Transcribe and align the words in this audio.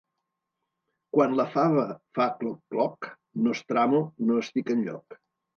Quan 1.17 1.35
la 1.39 1.45
fava 1.57 1.83
fa 2.19 2.27
cloc-cloc, 2.39 3.11
nostramo, 3.49 4.03
no 4.31 4.43
estic 4.47 4.77
enlloc. 4.79 5.21